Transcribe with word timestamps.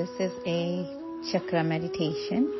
This 0.00 0.18
is 0.18 0.32
a 0.46 0.86
chakra 1.30 1.62
meditation 1.62 2.50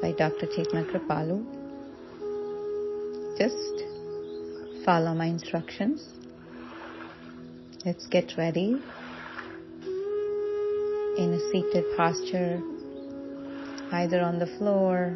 by 0.00 0.12
Dr. 0.12 0.46
Chetna 0.46 0.90
Kripalu. 0.90 1.44
Just 3.36 3.84
follow 4.86 5.12
my 5.12 5.26
instructions. 5.26 6.02
Let's 7.84 8.06
get 8.06 8.32
ready 8.38 8.80
in 11.18 11.34
a 11.34 11.50
seated 11.52 11.84
posture, 11.98 12.62
either 13.92 14.22
on 14.22 14.38
the 14.38 14.46
floor 14.56 15.14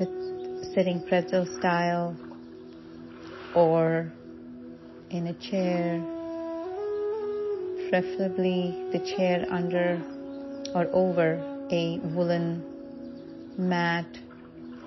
with 0.00 0.74
sitting 0.74 1.04
pretzel 1.06 1.46
style 1.56 2.16
or 3.54 4.12
in 5.10 5.28
a 5.28 5.34
chair, 5.34 6.04
preferably 7.94 8.74
the 8.90 8.98
chair 9.16 9.46
under 9.52 10.02
or 10.74 10.88
over 10.92 11.34
a 11.70 12.00
woolen 12.12 12.60
mat 13.56 14.04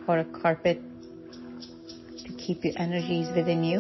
or 0.10 0.18
a 0.18 0.26
carpet 0.26 0.82
to 2.26 2.34
keep 2.34 2.66
your 2.66 2.74
energies 2.76 3.30
within 3.34 3.64
you. 3.64 3.80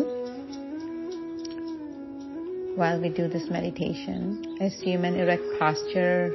While 2.77 3.01
we 3.01 3.09
do 3.09 3.27
this 3.27 3.49
meditation, 3.49 4.59
assume 4.61 5.03
an 5.03 5.15
erect 5.15 5.43
posture. 5.59 6.31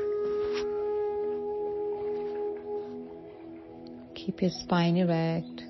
Keep 4.15 4.43
your 4.43 4.51
spine 4.51 4.99
erect, 4.99 5.63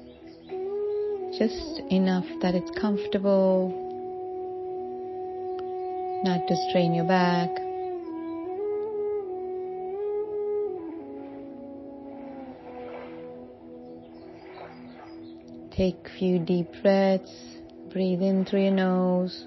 just 1.39 1.83
enough 1.89 2.27
that 2.41 2.57
it's 2.57 2.73
comfortable 2.81 3.82
not 6.25 6.47
to 6.47 6.57
strain 6.69 6.95
your 6.95 7.05
back. 7.05 7.51
Take 15.77 16.07
a 16.07 16.19
few 16.19 16.39
deep 16.39 16.69
breaths. 16.83 17.33
Breathe 17.93 18.23
in 18.23 18.45
through 18.45 18.63
your 18.63 18.73
nose. 18.73 19.47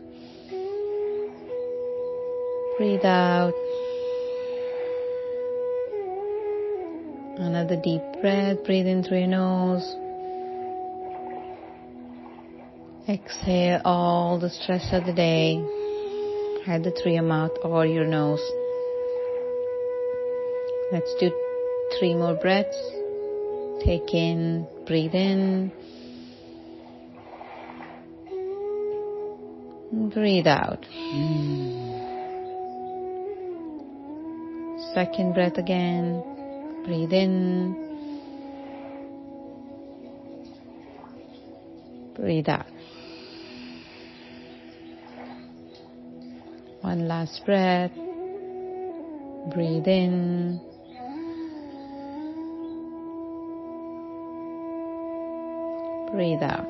Breathe 2.78 3.06
out. 3.06 3.54
Another 7.38 7.80
deep 7.82 8.02
breath. 8.22 8.64
Breathe 8.66 8.88
in 8.88 9.04
through 9.04 9.20
your 9.20 9.28
nose. 9.28 9.96
Exhale 13.08 13.82
all 13.86 14.40
the 14.40 14.50
stress 14.50 14.90
of 14.92 15.06
the 15.06 15.14
day 15.14 15.64
either 16.68 16.92
through 16.92 17.14
your 17.14 17.24
mouth 17.24 17.52
or 17.64 17.86
your 17.86 18.06
nose. 18.06 18.44
Let's 20.92 21.14
do 21.20 21.32
three 22.00 22.14
more 22.14 22.36
breaths. 22.36 22.78
Take 23.84 24.14
in, 24.14 24.68
breathe 24.88 25.14
in. 25.14 25.72
Breathe 30.14 30.48
out. 30.48 30.86
Second 34.94 35.34
breath 35.34 35.58
again. 35.58 36.24
Breathe 36.86 37.14
in. 37.14 37.76
Breathe 42.16 42.50
out. 42.50 42.75
One 46.86 47.08
last 47.08 47.44
breath. 47.48 47.90
Breathe 49.56 49.88
in. 49.88 50.62
Breathe 56.12 56.44
out. 56.44 56.68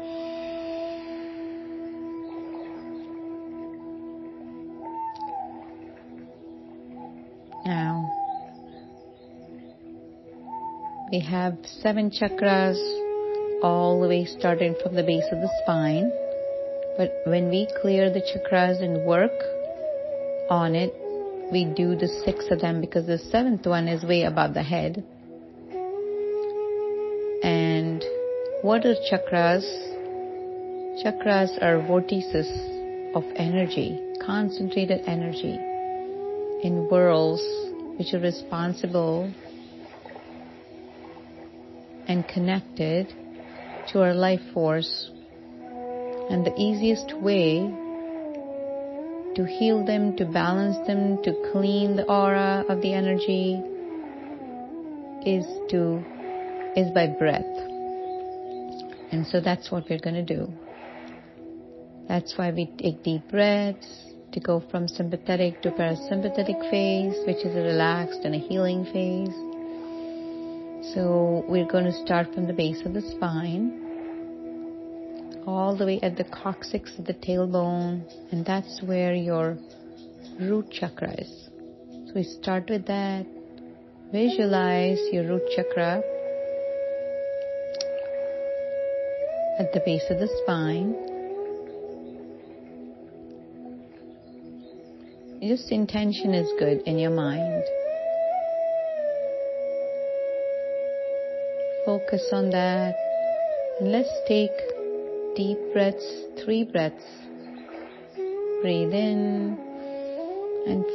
Now, 7.66 8.10
we 11.12 11.20
have 11.20 11.58
seven 11.82 12.10
chakras 12.10 12.78
all 13.62 14.00
the 14.02 14.08
way 14.08 14.24
starting 14.24 14.76
from 14.82 14.96
the 14.96 15.04
base 15.04 15.26
of 15.30 15.42
the 15.42 15.52
spine. 15.64 16.10
But 16.98 17.12
when 17.30 17.50
we 17.50 17.68
clear 17.82 18.10
the 18.10 18.22
chakras 18.22 18.82
and 18.82 19.06
work 19.06 19.34
on 20.50 20.76
it, 20.76 20.94
we 21.52 21.66
do 21.66 21.96
the 21.96 22.08
six 22.26 22.46
of 22.52 22.60
them 22.62 22.82
because 22.82 23.06
the 23.06 23.18
seventh 23.18 23.66
one 23.66 23.88
is 23.88 24.04
way 24.04 24.24
above 24.24 24.54
the 24.54 24.64
head. 24.64 25.04
And 27.44 28.04
what 28.62 28.86
are 28.86 28.96
chakras? 29.12 29.64
Chakras 31.04 31.62
are 31.62 31.86
vortices 31.86 32.48
of 33.16 33.24
energy, 33.36 34.00
concentrated 34.26 35.02
energy 35.08 35.60
in 36.64 36.88
worlds 36.90 37.44
which 37.98 38.14
are 38.14 38.20
responsible 38.20 39.32
and 42.08 42.28
connected 42.28 43.14
to 43.88 44.02
our 44.02 44.14
life 44.14 44.42
force. 44.54 45.12
And 46.30 46.46
the 46.46 46.56
easiest 46.58 47.14
way 47.18 47.72
to 49.36 49.46
heal 49.46 49.86
them, 49.86 50.16
to 50.18 50.26
balance 50.26 50.78
them, 50.88 51.22
to 51.24 51.34
clean 51.52 51.96
the 51.96 52.04
aura 52.04 52.66
of 52.70 52.82
the 52.82 52.94
energy 52.94 53.62
is 55.26 55.46
to 55.70 56.04
is 56.76 56.92
by 56.92 57.08
breath. 57.08 57.44
And 59.12 59.26
so 59.28 59.40
that's 59.40 59.72
what 59.72 59.90
we're 59.90 60.00
going 60.00 60.26
to 60.26 60.36
do. 60.36 60.52
That's 62.08 62.38
why 62.38 62.52
we 62.52 62.66
take 62.78 63.04
deep 63.04 63.30
breaths 63.30 63.88
to 64.34 64.40
go 64.40 64.62
from 64.70 64.88
sympathetic 64.88 65.62
to 65.62 65.72
parasympathetic 65.72 66.70
phase, 66.70 67.16
which 67.26 67.46
is 67.46 67.56
a 67.56 67.62
relaxed 67.62 68.20
and 68.24 68.36
a 68.36 68.38
healing 68.38 68.84
phase. 68.86 69.34
So 70.94 71.44
we're 71.48 71.68
going 71.68 71.86
to 71.86 71.94
start 72.06 72.34
from 72.34 72.46
the 72.48 72.54
base 72.54 72.82
of 72.86 72.94
the 72.94 73.02
spine 73.02 73.85
all 75.48 75.78
the 75.78 75.86
way 75.86 76.00
at 76.02 76.18
the 76.18 76.24
coccyx 76.24 76.92
of 76.98 77.06
the 77.06 77.14
tailbone, 77.14 78.04
and 78.32 78.46
that's 78.46 78.82
where 78.84 79.14
your 79.14 79.58
root 80.40 80.70
chakra 80.72 81.14
is. 81.18 81.50
So 82.08 82.14
we 82.16 82.24
start 82.24 82.70
with 82.70 82.86
that. 82.88 83.26
Visualize 84.12 85.00
your 85.12 85.28
root 85.28 85.44
chakra 85.56 86.02
at 89.60 89.72
the 89.74 89.82
base 89.86 90.04
of 90.10 90.20
the 90.20 90.30
spine. 90.44 90.96
Just 95.42 95.72
intention 95.72 96.34
is 96.34 96.50
good 96.58 96.82
in 96.88 96.98
your 96.98 97.12
mind. 97.12 97.64
Focus 101.86 102.28
on 102.32 102.50
that. 102.50 102.96
Let's 103.80 104.10
take 104.28 104.75
deep 105.36 105.58
breaths, 105.74 106.06
three 106.44 106.64
breaths. 106.64 107.04
Breathe 108.62 108.94
in 108.94 109.58
and 110.66 110.86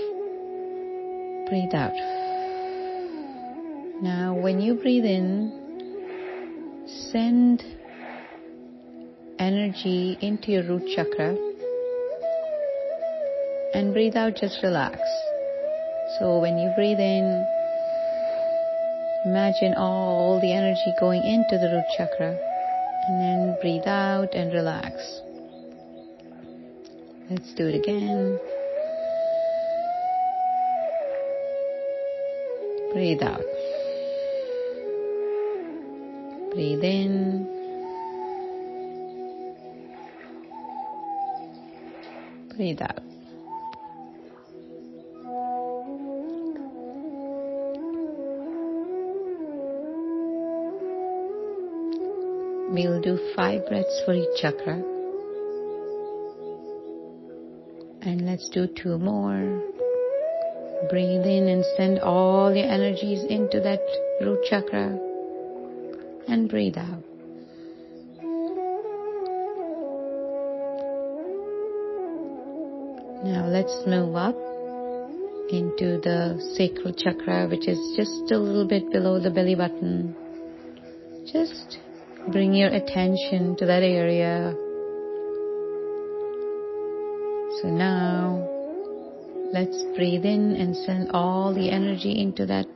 breathe 1.49 1.75
out. 1.75 1.93
Now, 4.03 4.35
when 4.35 4.61
you 4.61 4.75
breathe 4.75 5.05
in, 5.05 5.53
send 7.13 7.63
energy 9.39 10.17
into 10.23 10.53
your 10.53 10.63
root 10.63 10.89
chakra 10.97 11.37
and 13.75 13.93
breathe 13.93 14.17
out, 14.17 14.37
just 14.37 14.63
relax. 14.63 14.99
So, 16.19 16.41
when 16.41 16.59
you 16.59 16.73
breathe 16.75 16.99
in, 16.99 17.47
imagine 19.27 19.75
all 19.75 20.41
the 20.41 20.53
energy 20.53 20.95
going 20.99 21.23
into 21.23 21.59
the 21.59 21.69
root 21.69 21.85
chakra 21.97 22.50
and 23.11 23.21
then 23.21 23.57
breathe 23.61 23.89
out 23.89 24.35
and 24.35 24.53
relax. 24.53 24.95
Let's 27.29 27.53
do 27.55 27.67
it 27.67 27.75
again. 27.75 28.39
Breathe 32.93 33.23
out. 33.23 33.43
Breathe 36.53 36.85
in. 36.85 37.47
Breathe 42.57 42.81
out. 42.81 43.10
We'll 52.83 53.03
do 53.03 53.19
five 53.37 53.67
breaths 53.69 54.01
for 54.07 54.15
each 54.15 54.41
chakra. 54.41 54.77
And 58.01 58.25
let's 58.25 58.49
do 58.49 58.69
two 58.69 58.97
more. 58.97 59.61
Breathe 60.89 61.27
in 61.27 61.49
and 61.49 61.63
send 61.77 61.99
all 61.99 62.55
your 62.55 62.65
energies 62.65 63.23
into 63.29 63.61
that 63.61 63.81
root 64.23 64.39
chakra 64.49 64.99
and 66.27 66.49
breathe 66.49 66.79
out. 66.79 67.05
Now 73.23 73.47
let's 73.47 73.77
move 73.87 74.17
up 74.17 74.37
into 75.53 76.01
the 76.01 76.41
sacral 76.57 76.95
chakra, 76.95 77.47
which 77.47 77.69
is 77.69 77.79
just 77.95 78.33
a 78.33 78.39
little 78.39 78.67
bit 78.67 78.91
below 78.91 79.21
the 79.21 79.31
belly 79.31 79.55
button. 79.55 80.17
Just 81.31 81.79
bring 82.29 82.55
your 82.55 82.69
attention 82.69 83.57
to 83.57 83.67
that 83.67 83.83
area. 83.83 84.55
So 87.61 87.69
now 87.69 88.47
let's 89.53 89.83
breathe 89.97 90.25
in 90.25 90.57
and 90.57 90.77
send 90.77 91.11
all 91.13 91.55
the 91.55 91.71
energy 91.71 92.21
into 92.21 92.47
that 92.47 92.67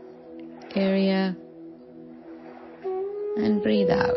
area 0.75 1.37
and 3.37 3.63
breathe 3.63 3.91
out. 3.91 4.17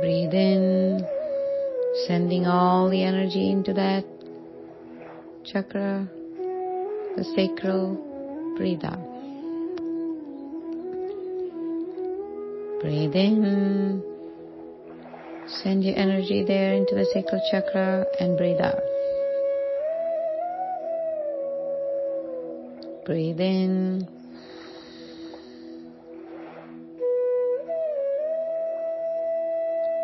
Breathe 0.00 0.34
in, 0.34 1.06
sending 2.06 2.46
all 2.46 2.90
the 2.90 3.02
energy 3.04 3.50
into 3.50 3.72
that 3.74 4.04
chakra, 5.44 6.08
the 7.16 7.24
sacral. 7.36 8.08
Breathe 8.56 8.84
out. 8.84 9.11
Breathe 12.82 13.14
in. 13.14 14.02
Send 15.46 15.84
your 15.84 15.96
energy 15.96 16.42
there 16.44 16.74
into 16.74 16.96
the 16.96 17.04
sacral 17.14 17.40
chakra 17.48 18.04
and 18.18 18.36
breathe 18.36 18.60
out. 18.60 18.82
Breathe 23.06 23.40
in. 23.40 24.08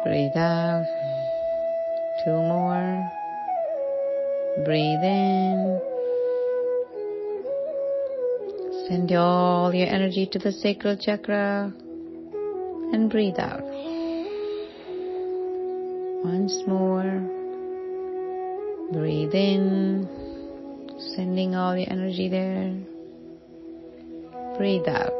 Breathe 0.05 0.37
out. 0.37 0.87
Two 2.25 2.31
more. 2.31 3.11
Breathe 4.65 5.03
in. 5.03 5.81
Send 8.87 9.11
all 9.13 9.75
your 9.75 9.89
energy 9.89 10.27
to 10.27 10.39
the 10.39 10.53
sacral 10.53 10.97
chakra 10.97 11.73
and 12.93 13.11
breathe 13.11 13.39
out. 13.39 13.63
Once 16.25 16.63
more. 16.67 17.37
Breathe 18.93 19.35
in, 19.35 20.09
sending 21.15 21.55
all 21.55 21.77
your 21.77 21.93
energy 21.93 22.29
there. 22.29 22.75
Breathe 24.57 24.89
out. 24.89 25.13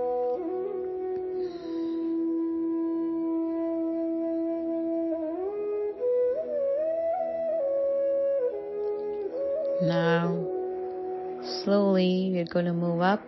Now, 9.83 10.35
slowly 11.63 12.31
we're 12.33 12.47
going 12.47 12.65
to 12.65 12.73
move 12.73 13.03
up 13.03 13.23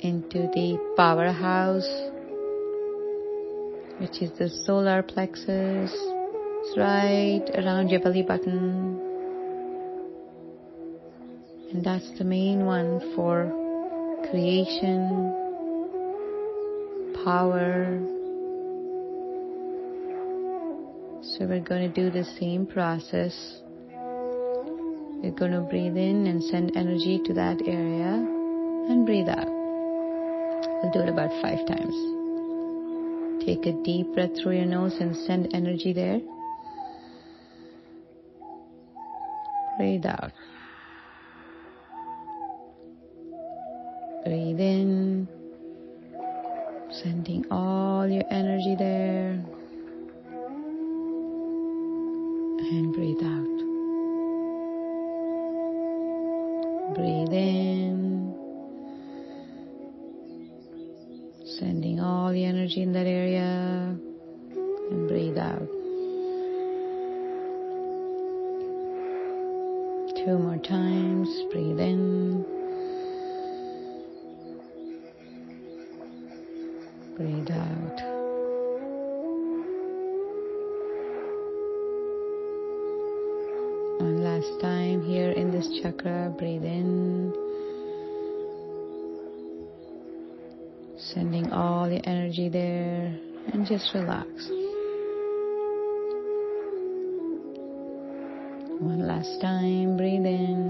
into 0.00 0.42
the 0.54 0.78
powerhouse, 0.96 2.11
which 3.98 4.22
is 4.22 4.30
the 4.38 4.48
solar 4.48 5.02
plexus. 5.02 5.92
It's 5.92 6.78
right 6.78 7.44
around 7.54 7.88
your 7.88 8.00
belly 8.00 8.22
button. 8.22 9.00
And 11.72 11.84
that's 11.84 12.18
the 12.18 12.24
main 12.24 12.66
one 12.66 13.00
for 13.16 13.50
creation, 14.30 15.32
power. 17.24 17.98
So 21.22 21.46
we're 21.46 21.60
going 21.60 21.92
to 21.92 21.94
do 21.94 22.10
the 22.10 22.24
same 22.38 22.66
process 22.66 23.62
you're 25.22 25.30
going 25.30 25.52
to 25.52 25.60
breathe 25.60 25.96
in 25.96 26.26
and 26.26 26.42
send 26.42 26.76
energy 26.76 27.20
to 27.24 27.32
that 27.34 27.62
area 27.64 28.12
and 28.90 29.06
breathe 29.06 29.28
out. 29.28 29.46
We'll 29.46 30.90
do 30.92 31.00
it 31.00 31.08
about 31.08 31.30
five 31.40 31.64
times. 31.68 32.21
Take 33.44 33.66
a 33.66 33.72
deep 33.82 34.14
breath 34.14 34.30
through 34.40 34.56
your 34.56 34.66
nose 34.66 34.94
and 35.00 35.16
send 35.16 35.52
energy 35.52 35.92
there. 35.92 36.20
Breathe 39.78 40.06
out. 40.06 40.30
Breathe 44.24 44.60
in, 44.60 45.26
sending 47.02 47.44
all 47.50 48.06
your 48.06 48.22
energy 48.30 48.76
there. 48.78 49.44
And 52.60 52.94
breathe 52.94 53.24
out. 53.24 53.58
Breathe 56.94 57.32
in, 57.32 57.61
energy 62.72 62.82
in 62.82 62.92
that 62.92 63.06
area, 63.06 63.96
and 64.90 65.08
breathe 65.08 65.38
out. 65.38 65.68
Two 70.24 70.38
more 70.38 70.58
times. 70.58 71.28
Breathe 71.52 71.80
in. 71.80 72.01
Just 93.72 93.94
relax. 93.94 94.28
One 98.80 99.06
last 99.08 99.40
time, 99.40 99.96
breathe 99.96 100.26
in. 100.26 100.68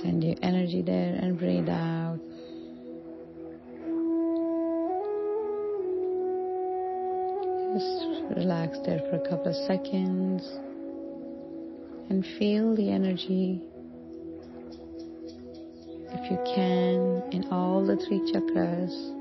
Send 0.00 0.22
your 0.22 0.36
energy 0.42 0.82
there 0.82 1.18
and 1.20 1.36
breathe 1.36 1.68
out. 1.68 2.20
Just 7.74 8.38
relax 8.38 8.78
there 8.86 9.00
for 9.10 9.16
a 9.16 9.28
couple 9.28 9.48
of 9.48 9.56
seconds 9.66 10.48
and 12.08 12.24
feel 12.38 12.76
the 12.76 12.92
energy, 12.92 13.60
if 16.12 16.30
you 16.30 16.38
can, 16.54 17.32
in 17.32 17.48
all 17.50 17.84
the 17.84 17.96
three 17.96 18.20
chakras, 18.32 19.15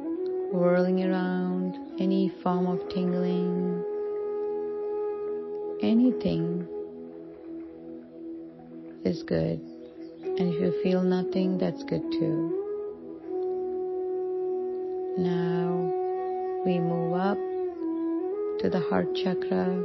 whirling 0.51 1.03
around, 1.03 1.77
any 1.99 2.31
form 2.41 2.67
of 2.67 2.79
tingling, 2.89 3.83
anything 5.81 6.67
is 9.03 9.23
good. 9.23 9.59
And 10.23 10.53
if 10.53 10.61
you 10.61 10.83
feel 10.83 11.01
nothing, 11.01 11.57
that's 11.57 11.83
good 11.83 12.03
too. 12.11 12.61
Now 15.17 16.63
we 16.65 16.79
move 16.79 17.13
up 17.13 17.37
to 18.59 18.69
the 18.69 18.81
heart 18.89 19.15
chakra, 19.15 19.83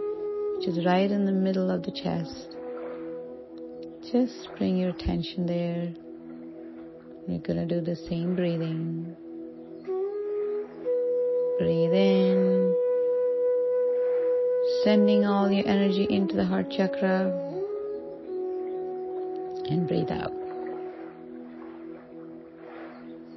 which 0.57 0.67
is 0.67 0.85
right 0.85 1.11
in 1.11 1.25
the 1.25 1.33
middle 1.33 1.71
of 1.71 1.83
the 1.83 1.93
chest. 1.93 2.57
Just 4.11 4.49
bring 4.59 4.77
your 4.79 4.91
attention 4.91 5.47
there. 5.47 5.93
You're 7.29 7.39
gonna 7.41 7.67
do 7.67 7.81
the 7.81 7.95
same 7.95 8.35
breathing. 8.35 9.15
Breathe 11.61 11.93
in, 11.93 12.75
sending 14.83 15.27
all 15.27 15.53
your 15.53 15.69
energy 15.69 16.07
into 16.09 16.35
the 16.35 16.45
heart 16.47 16.71
chakra, 16.71 17.31
and 19.69 19.87
breathe 19.87 20.11
out. 20.11 20.33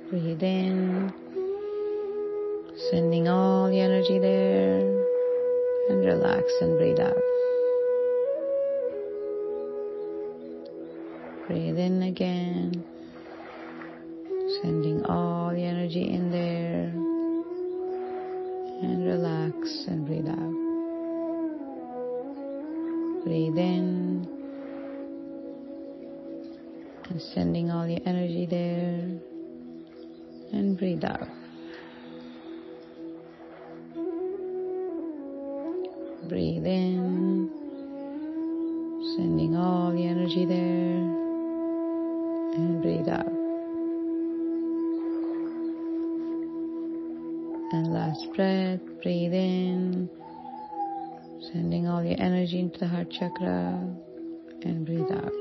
Breathe 0.10 0.42
in, 0.42 1.12
sending 2.92 3.27
all 3.27 3.70
the 3.70 3.82
energy 3.82 4.20
there, 4.20 4.80
and 5.89 6.06
relax 6.06 6.46
and 6.62 6.77
breathe 6.77 7.01
out. 7.01 7.18
Breathe 11.50 11.77
in 11.77 12.03
again, 12.03 12.86
sending 14.62 15.06
all 15.08 15.50
the 15.50 15.63
energy 15.65 16.10
in 16.10 16.32
there 16.32 16.52
Relax 19.63 19.88
and 19.88 20.05
breathe 20.05 20.27
out. 20.27 20.53
Breathe 23.24 23.58
in 23.58 24.27
and 27.10 27.22
sending 27.22 27.72
all 27.72 27.88
your 27.88 28.01
energy 28.05 28.46
there 28.46 29.20
and 30.51 30.77
breathe 30.77 31.05
out. 31.05 31.29
Breathe 36.27 36.65
in, 36.65 37.50
sending 39.15 39.55
all 39.55 39.93
the 39.93 40.03
energy 40.03 40.46
there 40.46 40.98
and 42.55 42.82
breathe 42.82 43.08
out. 43.08 43.43
And 47.74 47.92
last 47.92 48.27
breath, 48.36 48.80
breathe 49.01 49.34
in, 49.34 50.08
sending 51.51 51.88
all 51.88 52.03
your 52.03 52.22
energy 52.22 52.60
into 52.60 52.77
the 52.77 52.88
heart 52.88 53.10
chakra 53.10 53.80
and 54.62 54.86
breathe 54.86 55.12
out. 55.12 55.34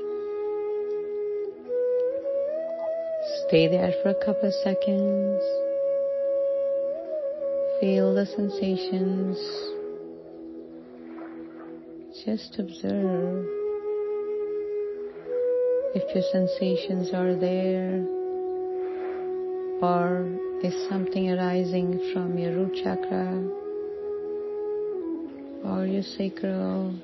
Stay 3.47 3.67
there 3.67 3.93
for 4.01 4.09
a 4.09 4.25
couple 4.25 4.47
of 4.47 4.53
seconds. 4.63 5.43
Feel 7.79 8.15
the 8.15 8.25
sensations. 8.25 9.37
Just 12.25 12.57
observe 12.57 13.45
if 15.93 16.15
your 16.15 16.23
sensations 16.31 17.13
are 17.13 17.35
there 17.35 18.03
or 19.83 20.52
is 20.63 20.89
something 20.89 21.29
arising 21.29 21.99
from 22.13 22.37
your 22.37 22.53
root 22.53 22.73
chakra 22.83 23.27
or 25.65 25.85
your 25.85 26.03
sacral 26.03 26.95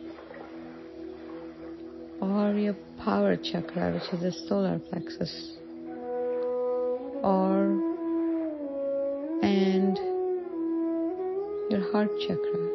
or 2.21 2.53
your 2.53 2.75
power 3.03 3.35
chakra 3.35 3.91
which 3.91 4.13
is 4.13 4.21
the 4.21 4.31
solar 4.47 4.79
plexus 4.79 5.57
or 7.21 7.65
and 9.43 9.97
your 11.69 11.91
heart 11.91 12.09
chakra. 12.27 12.69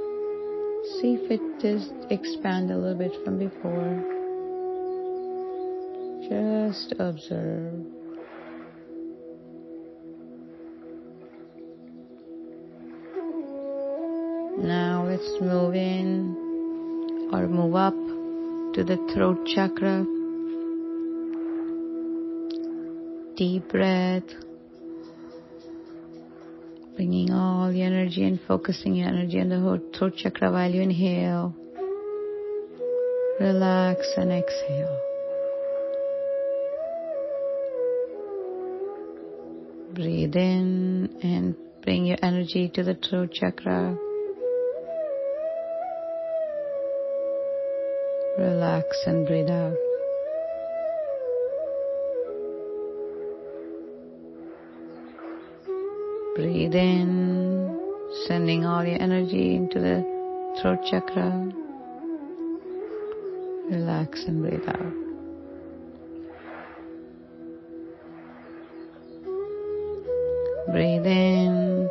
See 1.00 1.14
if 1.14 1.30
it 1.30 1.60
does 1.60 1.90
expand 2.10 2.70
a 2.70 2.76
little 2.76 2.98
bit 2.98 3.12
from 3.24 3.38
before. 3.38 4.04
Just 6.28 6.94
observe. 6.98 8.03
Now 14.58 15.06
let's 15.06 15.40
move 15.40 15.74
in 15.74 17.30
or 17.32 17.46
move 17.48 17.74
up 17.74 17.94
to 18.74 18.84
the 18.84 18.96
throat 19.12 19.46
chakra 19.54 20.06
deep 23.36 23.68
breath, 23.68 24.22
bringing 26.94 27.32
all 27.32 27.72
the 27.72 27.82
energy 27.82 28.24
and 28.24 28.40
focusing 28.46 28.94
your 28.94 29.08
energy 29.08 29.40
on 29.40 29.48
the 29.48 29.82
throat 29.96 30.14
chakra 30.16 30.52
while 30.52 30.70
you 30.70 30.82
inhale. 30.82 31.54
Relax 33.40 34.06
and 34.16 34.30
exhale. 34.30 35.00
Breathe 39.94 40.36
in 40.36 41.18
and 41.22 41.56
bring 41.82 42.06
your 42.06 42.18
energy 42.22 42.68
to 42.68 42.84
the 42.84 42.94
throat 42.94 43.32
chakra. 43.32 43.96
Relax 48.36 48.96
and 49.06 49.26
breathe 49.26 49.48
out. 49.48 49.76
Breathe 56.34 56.74
in, 56.74 57.80
sending 58.26 58.64
all 58.64 58.84
your 58.84 59.00
energy 59.00 59.54
into 59.54 59.78
the 59.78 60.02
throat 60.60 60.80
chakra. 60.90 61.52
Relax 63.70 64.24
and 64.26 64.42
breathe 64.42 64.68
out. 64.68 65.04
Breathe 70.72 71.06
in 71.06 71.88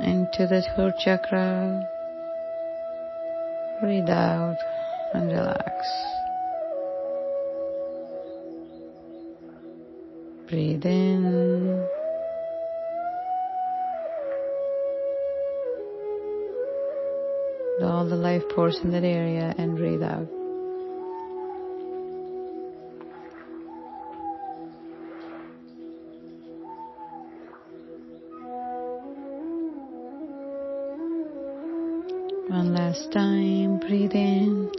into 0.00 0.46
the 0.48 0.66
throat 0.74 0.94
chakra. 1.04 1.95
Breathe 3.80 4.08
out 4.08 4.56
and 5.12 5.30
relax. 5.30 5.86
Breathe 10.48 10.86
in. 10.86 11.86
All 17.82 18.08
the 18.08 18.16
life 18.16 18.42
force 18.54 18.78
in 18.82 18.92
that 18.92 19.04
area 19.04 19.54
and 19.58 19.76
breathe 19.76 20.02
out. 20.02 20.35
One 32.56 32.72
last 32.72 33.12
time, 33.12 33.80
breathe 33.80 34.14
in. 34.14 34.72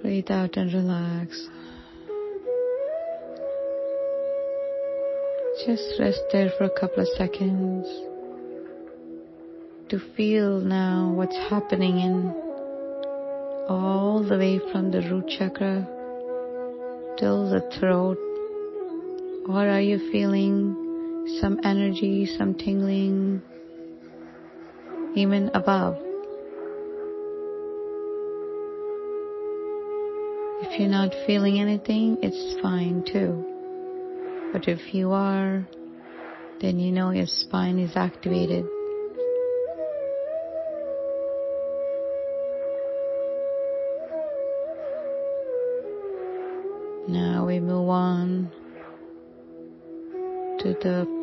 Breathe 0.00 0.30
out 0.30 0.56
and 0.56 0.72
relax. 0.72 1.48
Just 5.66 5.98
rest 5.98 6.22
there 6.30 6.52
for 6.56 6.64
a 6.66 6.78
couple 6.78 7.02
of 7.02 7.08
seconds 7.16 7.88
to 9.88 9.98
feel 10.16 10.60
now 10.60 11.12
what's 11.12 11.36
happening 11.50 11.98
in 11.98 12.28
all 13.68 14.22
the 14.22 14.38
way 14.38 14.60
from 14.70 14.92
the 14.92 15.00
root 15.10 15.26
chakra 15.26 15.84
till 17.18 17.50
the 17.50 17.68
throat. 17.80 18.18
Or 19.48 19.68
are 19.68 19.80
you 19.80 19.98
feeling 20.12 20.85
some 21.40 21.60
energy, 21.64 22.26
some 22.38 22.54
tingling, 22.54 23.42
even 25.14 25.50
above? 25.54 25.96
If 30.62 30.80
you're 30.80 30.88
not 30.88 31.14
feeling 31.26 31.60
anything, 31.60 32.18
it's 32.22 32.60
fine 32.62 33.04
too. 33.04 33.44
But 34.52 34.68
if 34.68 34.94
you 34.94 35.12
are, 35.12 35.66
then 36.60 36.78
you 36.78 36.92
know 36.92 37.10
your 37.10 37.26
spine 37.26 37.78
is 37.78 37.96
activated. 37.96 38.64
Now 47.08 47.44
we 47.46 47.60
move 47.60 47.88
on 47.88 48.50
to 50.60 50.74
the 50.82 51.15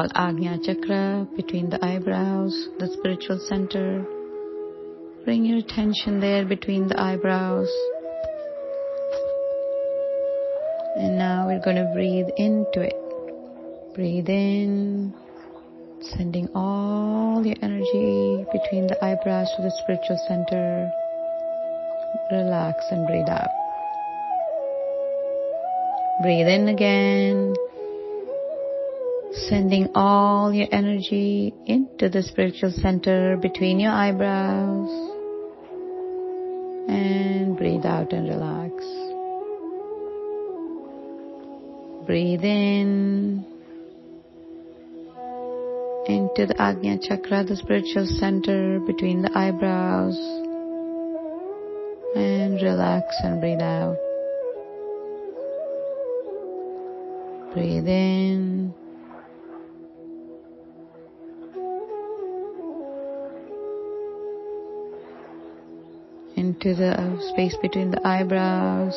called 0.00 0.14
Agnya 0.14 0.56
Chakra 0.64 1.28
between 1.36 1.68
the 1.68 1.84
eyebrows, 1.84 2.68
the 2.78 2.88
spiritual 2.88 3.38
center. 3.48 4.02
Bring 5.26 5.44
your 5.44 5.58
attention 5.58 6.20
there 6.20 6.46
between 6.46 6.88
the 6.88 6.98
eyebrows. 6.98 7.68
And 10.96 11.18
now 11.18 11.48
we're 11.48 11.62
going 11.62 11.76
to 11.76 11.90
breathe 11.92 12.28
into 12.38 12.80
it. 12.80 12.96
Breathe 13.94 14.30
in, 14.30 15.12
sending 16.16 16.48
all 16.54 17.44
your 17.44 17.56
energy 17.60 18.46
between 18.52 18.86
the 18.86 18.96
eyebrows 19.04 19.48
to 19.56 19.62
the 19.62 19.72
spiritual 19.82 20.18
center. 20.26 20.90
Relax 22.32 22.86
and 22.90 23.06
breathe 23.06 23.28
out. 23.28 23.50
Breathe 26.22 26.48
in 26.48 26.68
again, 26.68 27.54
sending 29.32 29.88
all 29.94 30.52
your 30.52 30.68
energy 30.72 31.54
into 31.66 32.08
the 32.08 32.22
spiritual 32.22 32.72
center 32.72 33.36
between 33.36 33.78
your 33.78 33.92
eyebrows 33.92 34.90
and 36.88 37.56
breathe 37.56 37.86
out 37.86 38.12
and 38.12 38.28
relax. 38.28 38.74
Breathe 42.06 42.42
in 42.42 43.44
into 46.06 46.46
the 46.46 46.54
Agnya 46.58 47.00
Chakra, 47.00 47.44
the 47.44 47.54
spiritual 47.54 48.06
center 48.18 48.80
between 48.80 49.22
the 49.22 49.30
eyebrows 49.32 50.16
and 52.16 52.60
relax 52.60 53.14
and 53.22 53.40
breathe 53.40 53.60
out. 53.60 53.96
Breathe 57.52 57.86
in 57.86 58.49
into 66.62 66.78
the 66.78 66.90
uh, 66.90 67.20
space 67.32 67.56
between 67.62 67.90
the 67.90 68.06
eyebrows 68.06 68.94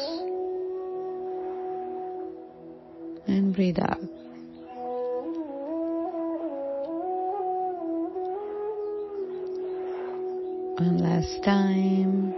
and 3.25 3.55
breathe 3.55 3.79
out. 3.79 4.01
One 10.77 10.97
last 10.97 11.43
time. 11.45 12.33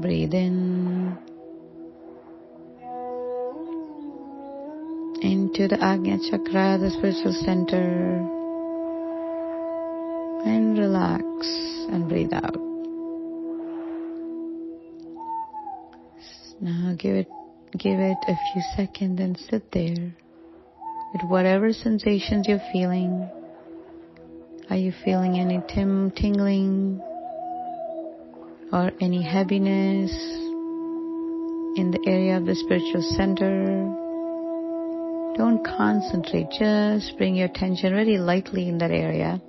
Breathe 0.00 0.32
in 0.32 1.18
into 5.22 5.68
the 5.68 5.76
Agnya 5.76 6.18
Chakra, 6.30 6.78
the 6.78 6.90
spiritual 6.90 7.34
center, 7.44 8.16
and 10.46 10.78
relax 10.78 11.26
and 11.90 12.08
breathe 12.08 12.32
out. 12.32 12.69
Now 16.60 16.94
give 16.98 17.16
it 17.16 17.28
give 17.78 17.98
it 17.98 18.18
a 18.28 18.34
few 18.52 18.62
seconds 18.76 19.18
and 19.18 19.38
sit 19.38 19.72
there 19.72 20.12
with 21.12 21.22
whatever 21.28 21.72
sensations 21.72 22.46
you're 22.46 22.60
feeling. 22.70 23.26
Are 24.68 24.76
you 24.76 24.92
feeling 25.02 25.38
any 25.38 25.62
tim- 25.72 26.10
tingling 26.10 27.00
or 28.72 28.90
any 29.00 29.22
heaviness 29.22 30.12
in 31.76 31.92
the 31.92 32.04
area 32.06 32.36
of 32.36 32.44
the 32.44 32.54
spiritual 32.54 33.02
center? 33.16 33.64
Don't 35.38 35.64
concentrate, 35.64 36.48
just 36.58 37.16
bring 37.16 37.36
your 37.36 37.46
attention 37.46 37.94
very 37.94 38.18
lightly 38.18 38.68
in 38.68 38.76
that 38.78 38.90
area. 38.90 39.40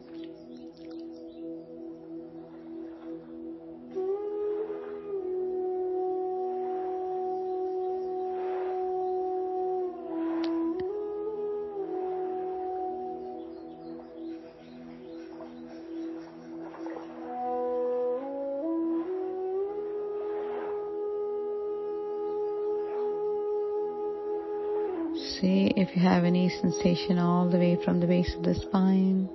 See 25.42 25.74
if 25.76 25.96
you 25.96 26.04
have 26.04 26.24
any 26.24 26.50
sensation 26.50 27.18
all 27.18 27.50
the 27.50 27.58
way 27.58 27.76
from 27.84 28.00
the 28.00 28.06
base 28.06 28.32
of 28.38 28.44
the 28.44 28.54
spine 28.54 29.28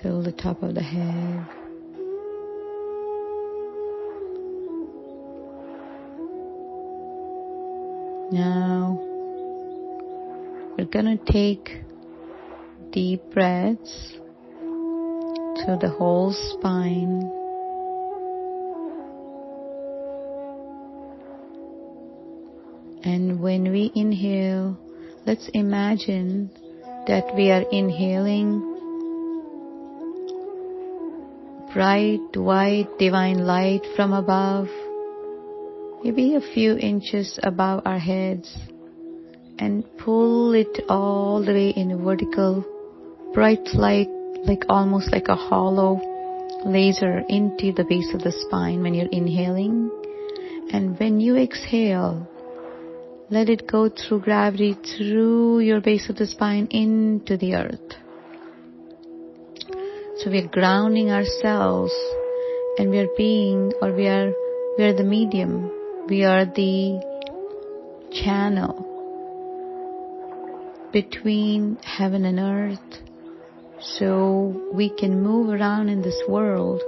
till 0.00 0.22
the 0.22 0.30
top 0.30 0.62
of 0.62 0.76
the 0.76 0.80
head. 0.80 1.48
Now 8.30 9.00
we're 10.78 10.84
gonna 10.84 11.16
take 11.16 11.82
deep 12.92 13.32
breaths 13.32 14.12
through 14.60 15.78
the 15.80 15.92
whole 15.98 16.32
spine. 16.32 17.39
And 23.02 23.40
when 23.40 23.70
we 23.72 23.90
inhale, 23.94 24.78
let's 25.26 25.48
imagine 25.54 26.50
that 27.06 27.34
we 27.34 27.50
are 27.50 27.64
inhaling 27.70 28.70
bright 31.72 32.36
white 32.36 32.88
divine 32.98 33.46
light 33.46 33.82
from 33.94 34.12
above, 34.12 34.66
maybe 36.02 36.34
a 36.34 36.40
few 36.40 36.76
inches 36.76 37.38
above 37.42 37.82
our 37.84 37.98
heads, 37.98 38.56
and 39.58 39.84
pull 39.98 40.52
it 40.52 40.82
all 40.88 41.44
the 41.44 41.52
way 41.52 41.70
in 41.70 41.92
a 41.92 41.96
vertical, 41.96 42.64
bright 43.32 43.66
light, 43.74 44.08
like 44.44 44.64
almost 44.68 45.12
like 45.12 45.28
a 45.28 45.36
hollow 45.36 46.00
laser 46.64 47.22
into 47.28 47.72
the 47.72 47.84
base 47.88 48.12
of 48.14 48.22
the 48.22 48.32
spine 48.32 48.82
when 48.82 48.94
you're 48.94 49.08
inhaling. 49.12 49.90
And 50.72 50.98
when 50.98 51.20
you 51.20 51.36
exhale, 51.36 52.28
let 53.30 53.48
it 53.48 53.66
go 53.70 53.88
through 53.88 54.20
gravity 54.20 54.74
through 54.74 55.60
your 55.60 55.80
base 55.80 56.10
of 56.10 56.16
the 56.16 56.26
spine 56.26 56.66
into 56.70 57.36
the 57.36 57.54
earth. 57.54 57.94
So 60.18 60.30
we 60.30 60.38
are 60.40 60.48
grounding 60.48 61.10
ourselves 61.10 61.94
and 62.76 62.90
we 62.90 62.98
are 62.98 63.08
being 63.16 63.72
or 63.80 63.92
we 63.94 64.08
are 64.08 64.32
we 64.76 64.84
are 64.84 64.92
the 64.92 65.04
medium. 65.04 65.70
We 66.08 66.24
are 66.24 66.44
the 66.44 67.00
channel 68.12 68.86
between 70.92 71.76
heaven 71.84 72.24
and 72.24 72.40
earth. 72.40 73.02
So 73.80 74.60
we 74.74 74.90
can 74.90 75.22
move 75.22 75.50
around 75.50 75.88
in 75.88 76.02
this 76.02 76.20
world 76.28 76.82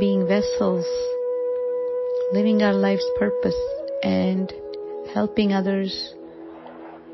being 0.00 0.26
vessels, 0.26 0.84
living 2.32 2.62
our 2.62 2.74
life's 2.74 3.08
purpose 3.16 3.56
and 4.02 4.52
helping 5.14 5.52
others 5.52 6.12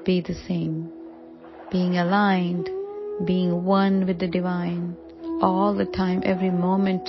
be 0.07 0.23
the 0.23 0.35
same, 0.49 0.91
being 1.71 1.99
aligned, 1.99 2.69
being 3.27 3.65
one 3.65 4.07
with 4.07 4.19
the 4.19 4.27
divine 4.27 4.97
all 5.43 5.75
the 5.75 5.85
time, 5.85 6.23
every 6.25 6.51
moment 6.51 7.09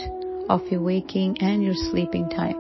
of 0.50 0.62
your 0.68 0.82
waking 0.82 1.38
and 1.40 1.64
your 1.64 1.74
sleeping 1.74 2.30
time. 2.30 2.58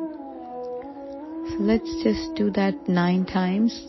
So 1.49 1.57
let's 1.59 2.03
just 2.03 2.35
do 2.35 2.49
that 2.51 2.87
nine 2.87 3.25
times. 3.25 3.87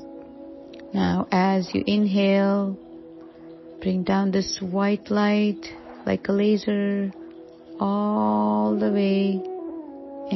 Now, 0.92 1.28
as 1.30 1.72
you 1.72 1.84
inhale, 1.86 2.76
bring 3.80 4.02
down 4.02 4.32
this 4.32 4.58
white 4.60 5.10
light 5.10 5.64
like 6.04 6.28
a 6.28 6.32
laser 6.32 7.12
all 7.78 8.76
the 8.78 8.90
way 8.90 9.40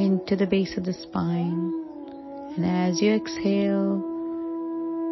into 0.01 0.35
the 0.35 0.47
base 0.47 0.77
of 0.77 0.85
the 0.85 0.93
spine. 0.93 1.76
And 2.57 2.65
as 2.65 2.99
you 3.03 3.13
exhale, 3.13 4.01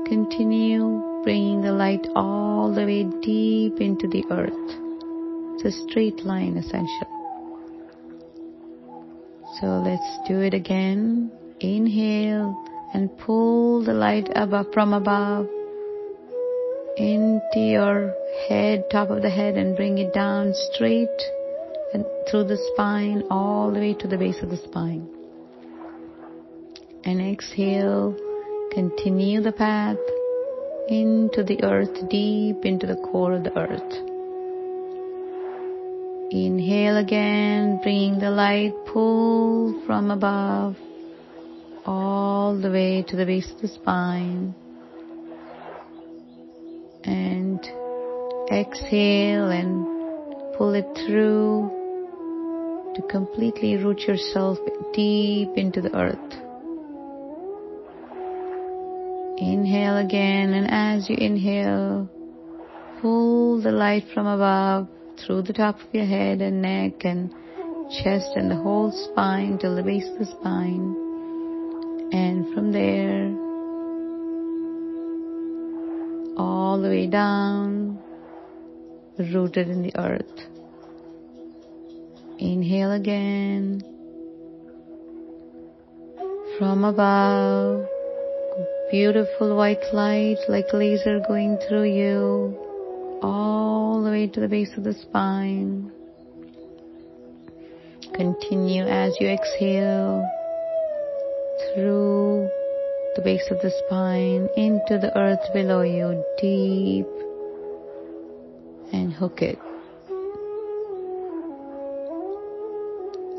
continue 0.07 1.21
bringing 1.23 1.61
the 1.61 1.71
light 1.71 2.07
all 2.15 2.73
the 2.73 2.85
way 2.85 3.03
deep 3.21 3.79
into 3.79 4.07
the 4.07 4.25
earth. 4.31 4.51
It's 5.53 5.65
a 5.65 5.87
straight 5.87 6.25
line 6.25 6.57
essentially. 6.57 7.11
So 9.59 9.67
let's 9.85 10.27
do 10.27 10.41
it 10.41 10.55
again. 10.55 11.31
Inhale 11.59 12.65
and 12.95 13.15
pull 13.19 13.85
the 13.85 13.93
light 13.93 14.27
above 14.35 14.73
from 14.73 14.93
above 14.93 15.47
into 16.97 17.59
your 17.59 18.15
head, 18.49 18.85
top 18.89 19.11
of 19.11 19.21
the 19.21 19.29
head 19.29 19.55
and 19.55 19.75
bring 19.75 19.99
it 19.99 20.15
down 20.15 20.53
straight 20.73 21.21
and 21.93 22.05
through 22.27 22.45
the 22.45 22.57
spine 22.73 23.23
all 23.29 23.71
the 23.71 23.79
way 23.79 23.93
to 23.93 24.07
the 24.07 24.17
base 24.17 24.41
of 24.41 24.49
the 24.49 24.57
spine. 24.57 25.07
And 27.05 27.21
exhale, 27.21 28.17
continue 28.71 29.39
the 29.39 29.51
path 29.51 29.97
into 30.89 31.43
the 31.43 31.63
earth, 31.63 32.09
deep 32.09 32.65
into 32.65 32.87
the 32.87 32.95
core 32.95 33.33
of 33.33 33.43
the 33.43 33.55
earth. 33.55 33.93
Inhale 36.31 36.97
again, 36.97 37.79
bring 37.83 38.17
the 38.17 38.31
light, 38.31 38.73
pull 38.87 39.85
from 39.85 40.09
above 40.09 40.75
all 41.85 42.59
the 42.59 42.71
way 42.71 43.05
to 43.07 43.15
the 43.15 43.25
base 43.25 43.51
of 43.51 43.61
the 43.61 43.67
spine. 43.67 44.55
And 47.03 47.59
exhale 48.51 49.49
and 49.49 49.85
pull 50.57 50.73
it 50.73 50.87
through 51.05 51.69
to 52.95 53.01
completely 53.11 53.77
root 53.77 53.99
yourself 54.01 54.57
deep 54.93 55.49
into 55.55 55.81
the 55.81 55.95
earth. 55.95 56.44
Inhale 59.37 59.97
again, 59.97 60.53
and 60.53 60.71
as 60.71 61.09
you 61.09 61.17
inhale, 61.17 62.09
pull 63.01 63.61
the 63.61 63.71
light 63.71 64.05
from 64.13 64.27
above 64.27 64.87
through 65.25 65.41
the 65.41 65.53
top 65.53 65.75
of 65.75 65.87
your 65.93 66.05
head 66.05 66.41
and 66.41 66.61
neck 66.61 67.03
and 67.03 67.31
chest 67.91 68.31
and 68.35 68.49
the 68.49 68.55
whole 68.55 68.91
spine 68.91 69.57
till 69.57 69.75
the 69.75 69.83
base 69.83 70.07
of 70.07 70.19
the 70.19 70.25
spine. 70.25 70.95
And 72.13 72.53
from 72.53 72.71
there, 72.71 73.27
all 76.37 76.81
the 76.81 76.87
way 76.87 77.07
down, 77.07 77.99
rooted 79.17 79.69
in 79.69 79.83
the 79.83 79.97
earth. 79.97 80.47
Inhale 82.39 82.91
again. 82.91 83.83
From 86.57 86.85
above, 86.85 87.85
beautiful 88.91 89.55
white 89.55 89.83
light 89.93 90.37
like 90.47 90.71
laser 90.71 91.19
going 91.27 91.57
through 91.67 91.85
you 91.85 92.57
all 93.21 94.03
the 94.03 94.11
way 94.11 94.27
to 94.27 94.39
the 94.39 94.47
base 94.47 94.69
of 94.77 94.83
the 94.83 94.93
spine. 94.93 95.91
Continue 98.13 98.83
as 98.83 99.15
you 99.19 99.27
exhale 99.27 100.23
through 101.73 102.47
the 103.15 103.21
base 103.23 103.49
of 103.49 103.59
the 103.61 103.71
spine 103.85 104.47
into 104.55 104.99
the 104.99 105.11
earth 105.17 105.39
below 105.53 105.81
you, 105.81 106.23
deep, 106.39 107.07
and 108.93 109.11
hook 109.11 109.41
it. 109.41 109.57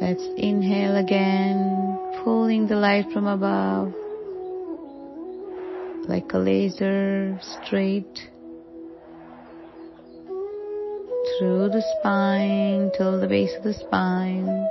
Let's 0.01 0.25
inhale 0.37 0.97
again, 0.97 1.99
pulling 2.25 2.67
the 2.67 2.77
light 2.77 3.07
from 3.13 3.27
above 3.27 3.95
like 6.09 6.33
a 6.33 6.39
laser 6.39 7.39
straight 7.41 8.31
through 11.39 11.69
the 11.69 11.83
spine 11.99 12.91
till 12.97 13.21
the 13.21 13.27
base 13.27 13.55
of 13.57 13.65
the 13.65 13.75
spine. 13.75 14.69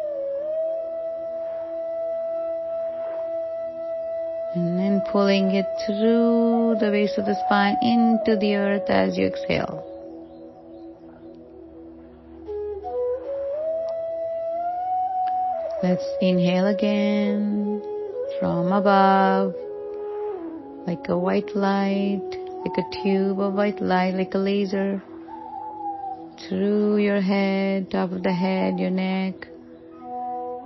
And 4.56 4.80
then 4.80 5.02
pulling 5.12 5.52
it 5.52 5.65
through 5.86 6.78
the 6.80 6.89
base 6.89 7.17
of 7.17 7.26
the 7.26 7.36
spine 7.45 7.76
into 7.82 8.38
the 8.39 8.56
earth 8.56 8.89
as 8.89 9.17
you 9.17 9.28
exhale. 9.28 9.84
Let's 15.84 16.06
inhale 16.21 16.67
again 16.67 17.84
from 18.39 18.71
above 18.71 19.54
like 20.86 21.10
a 21.10 21.17
white 21.17 21.56
light, 21.56 22.21
like 22.63 22.78
a 22.78 23.04
tube 23.04 23.39
of 23.39 23.54
white 23.54 23.82
light, 23.82 24.13
like 24.13 24.34
a 24.36 24.38
laser 24.38 25.02
through 26.48 26.98
your 26.98 27.21
head, 27.21 27.89
top 27.89 28.12
of 28.12 28.21
the 28.21 28.32
head, 28.32 28.80
your 28.80 28.91
neck, 28.91 29.34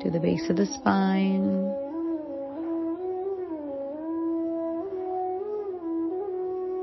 to 0.01 0.09
the 0.11 0.19
base 0.19 0.49
of 0.49 0.57
the 0.57 0.65
spine. 0.65 1.73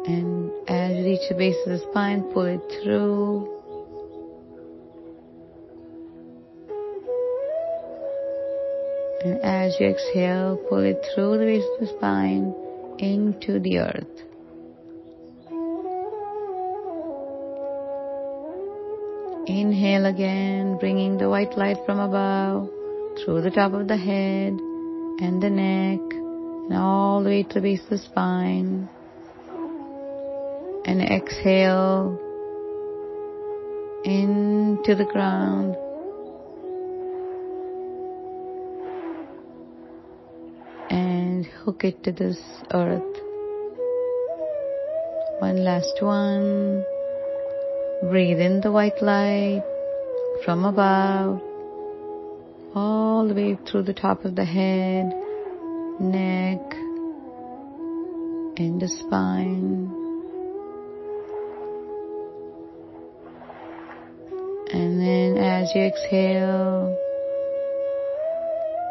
And 0.06 0.50
as 0.68 0.96
you 0.96 1.04
reach 1.04 1.28
the 1.28 1.34
base 1.36 1.56
of 1.66 1.72
the 1.72 1.86
spine, 1.90 2.22
pull 2.32 2.44
it 2.44 2.60
through. 2.82 3.52
And 9.24 9.40
as 9.44 9.74
you 9.78 9.88
exhale, 9.88 10.56
pull 10.68 10.78
it 10.78 11.04
through 11.14 11.38
the 11.38 11.44
base 11.44 11.64
of 11.74 11.80
the 11.80 11.96
spine 11.98 12.65
into 12.98 13.58
the 13.60 13.78
earth. 13.78 14.22
Inhale 19.46 20.06
again, 20.06 20.76
bringing 20.78 21.18
the 21.18 21.28
white 21.28 21.56
light 21.56 21.78
from 21.86 22.00
above 22.00 22.68
through 23.24 23.42
the 23.42 23.50
top 23.50 23.72
of 23.72 23.86
the 23.86 23.96
head 23.96 24.52
and 24.52 25.42
the 25.42 25.50
neck 25.50 26.00
and 26.12 26.74
all 26.74 27.22
the 27.22 27.28
way 27.28 27.42
to 27.44 27.54
the 27.54 27.60
base 27.60 27.82
of 27.84 27.90
the 27.90 27.98
spine. 27.98 28.88
And 30.84 31.02
exhale 31.02 32.18
into 34.04 34.94
the 34.94 35.08
ground. 35.12 35.76
Hook 41.66 41.82
it 41.82 42.04
to 42.04 42.12
this 42.12 42.38
earth. 42.72 43.02
One 45.40 45.64
last 45.64 46.00
one. 46.00 46.84
Breathe 48.08 48.38
in 48.38 48.60
the 48.60 48.70
white 48.70 49.02
light 49.02 49.64
from 50.44 50.64
above, 50.64 51.42
all 52.72 53.26
the 53.26 53.34
way 53.34 53.58
through 53.66 53.82
the 53.82 53.94
top 53.94 54.24
of 54.24 54.36
the 54.36 54.44
head, 54.44 55.06
neck, 55.98 56.62
and 58.58 58.80
the 58.80 58.86
spine. 58.86 59.90
And 64.72 65.00
then 65.00 65.36
as 65.42 65.72
you 65.74 65.82
exhale, 65.82 66.96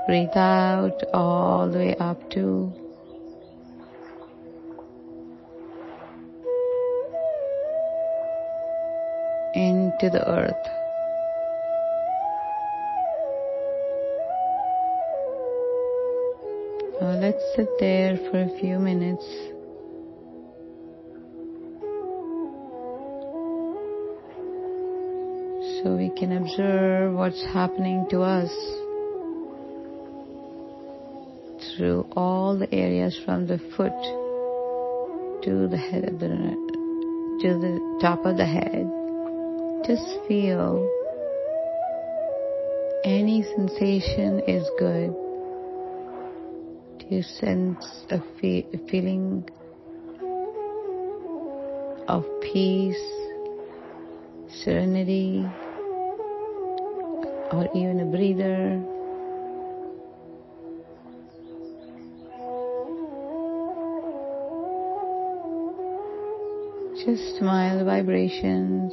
Breathe 0.07 0.37
out 0.37 1.01
all 1.15 1.67
the 1.67 1.79
way 1.79 1.95
up 1.95 2.29
to 2.29 2.71
into 9.55 10.09
the 10.11 10.23
earth. 10.27 10.53
Now 17.01 17.19
let's 17.19 17.43
sit 17.55 17.69
there 17.79 18.17
for 18.29 18.41
a 18.41 18.59
few 18.59 18.77
minutes. 18.77 19.25
So 25.81 25.95
we 25.95 26.11
can 26.15 26.37
observe 26.37 27.15
what's 27.15 27.43
happening 27.53 28.05
to 28.11 28.21
us 28.21 28.51
through 31.75 32.07
all 32.15 32.57
the 32.57 32.73
areas 32.73 33.19
from 33.25 33.47
the 33.47 33.57
foot 33.75 33.91
to 35.43 35.67
the 35.67 35.77
head 35.77 36.05
of 36.05 36.19
the 36.19 36.27
to 37.41 37.49
the 37.59 37.99
top 38.01 38.25
of 38.25 38.37
the 38.37 38.45
head. 38.45 38.89
Just 39.85 40.19
feel 40.27 40.89
any 43.03 43.43
sensation 43.55 44.39
is 44.47 44.67
good. 44.79 45.13
Do 46.99 47.15
you 47.15 47.21
sense 47.21 48.05
a, 48.09 48.19
fe- 48.39 48.65
a 48.73 48.77
feeling 48.89 49.47
of 52.07 52.25
peace, 52.41 52.97
serenity, 54.63 55.45
or 57.51 57.67
even 57.75 57.99
a 57.99 58.05
breather? 58.05 58.94
Just 67.05 67.39
mild 67.39 67.85
vibrations 67.85 68.91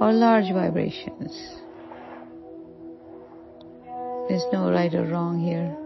or 0.00 0.12
large 0.12 0.52
vibrations. 0.52 1.30
There's 4.28 4.42
no 4.52 4.72
right 4.72 4.92
or 4.92 5.04
wrong 5.04 5.38
here. 5.38 5.76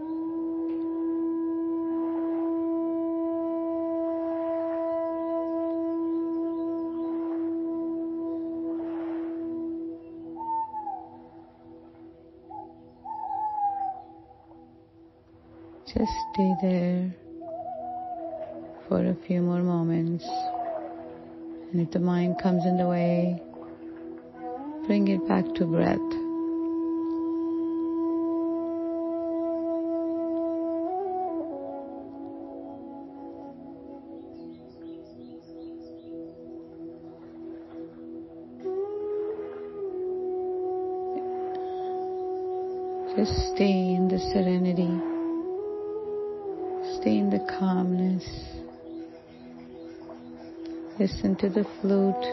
Just 15.85 16.11
stay 16.33 16.53
there 16.63 17.13
for 18.87 19.05
a 19.05 19.15
few 19.27 19.41
more 19.41 19.61
moments. 19.61 20.25
And 21.71 21.81
if 21.81 21.91
the 21.91 21.99
mind 21.99 22.39
comes 22.41 22.65
in 22.65 22.77
the 22.77 22.87
way, 22.87 23.39
bring 24.87 25.07
it 25.07 25.27
back 25.27 25.45
to 25.55 25.65
breath. 25.65 25.99
Just 43.15 43.53
stay 43.53 43.93
in 43.93 44.07
the 44.07 44.17
serenity. 44.33 44.88
Listen 50.99 51.33
to 51.37 51.47
the 51.47 51.63
flute. 51.79 52.25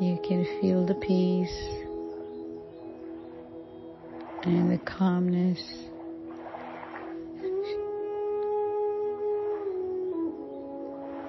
You 0.00 0.18
can 0.26 0.46
feel 0.58 0.86
the 0.86 0.94
peace 0.94 1.54
and 4.44 4.72
the 4.72 4.78
calmness. 4.86 5.60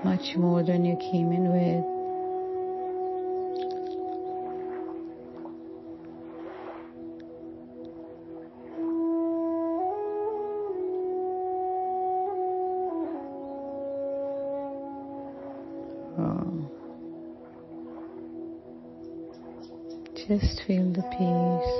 Much 0.05 0.37
more 0.37 0.63
than 0.63 0.85
you 0.85 0.95
came 1.11 1.33
in 1.33 1.51
with. 1.51 1.94
Just 20.27 20.63
feel 20.65 20.91
the 20.91 21.03
peace. 21.03 21.71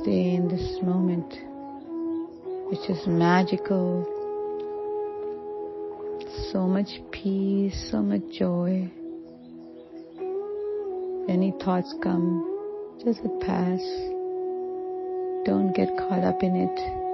Stay 0.00 0.36
in 0.36 0.48
this 0.48 0.80
moment, 0.82 1.34
which 2.70 2.88
is 2.88 3.06
magical. 3.06 4.06
So 6.50 6.66
much 6.66 7.02
peace, 7.10 7.90
so 7.90 8.00
much 8.00 8.22
joy. 8.32 8.90
Any 11.28 11.52
thoughts 11.62 11.94
come, 12.02 12.42
just 13.04 13.20
pass. 13.42 13.80
Don't 15.44 15.74
get 15.76 15.94
caught 15.98 16.24
up 16.24 16.42
in 16.42 16.56
it. 16.56 17.07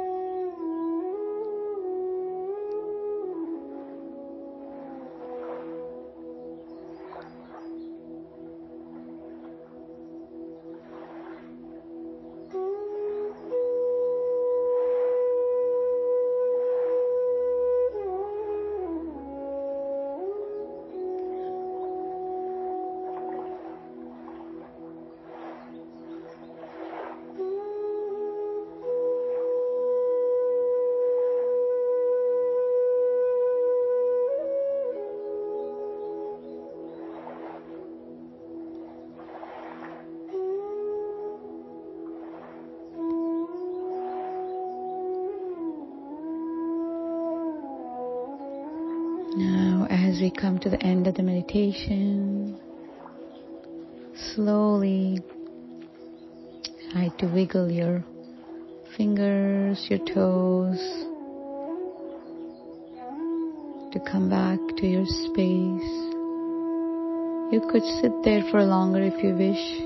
Come 50.35 50.59
to 50.59 50.68
the 50.68 50.83
end 50.83 51.07
of 51.07 51.14
the 51.14 51.23
meditation, 51.23 52.59
slowly 54.35 55.20
try 56.92 57.09
to 57.18 57.27
wiggle 57.27 57.70
your 57.70 58.05
fingers, 58.97 59.87
your 59.88 59.99
toes, 59.99 60.79
to 63.92 64.01
come 64.11 64.29
back 64.29 64.59
to 64.77 64.87
your 64.87 65.07
space. 65.07 65.90
You 67.53 67.61
could 67.70 67.83
sit 68.01 68.12
there 68.25 68.42
for 68.51 68.64
longer 68.64 69.03
if 69.03 69.23
you 69.23 69.35
wish. 69.35 69.81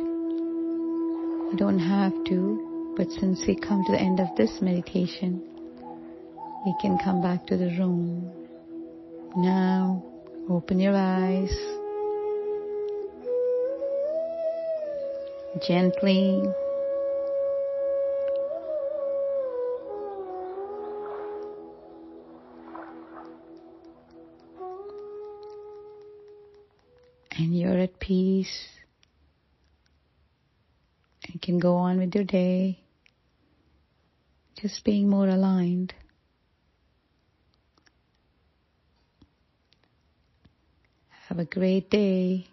You 1.51 1.57
don't 1.57 1.79
have 1.79 2.13
to, 2.27 2.95
but 2.97 3.11
since 3.11 3.43
we 3.47 3.57
come 3.57 3.85
to 3.87 3.93
the 3.93 4.01
end 4.01 4.21
of 4.21 4.29
this 4.37 4.61
meditation, 4.61 5.43
we 6.65 6.75
can 6.81 6.99
come 7.03 7.23
back 7.23 7.47
to 7.47 7.57
the 7.57 7.77
room 7.79 8.31
now, 9.37 10.08
open 10.49 10.81
your 10.81 10.97
eyes. 10.97 11.53
Gently. 15.67 16.43
And 27.33 27.57
you're 27.57 27.79
at 27.79 28.01
peace. 28.01 28.69
You 31.29 31.39
can 31.41 31.59
go 31.59 31.77
on 31.77 31.99
with 31.99 32.15
your 32.15 32.25
day, 32.25 32.81
just 34.61 34.83
being 34.83 35.09
more 35.09 35.29
aligned. 35.29 35.93
Have 41.39 41.47
a 41.47 41.51
great 41.55 41.89
day. 41.89 42.49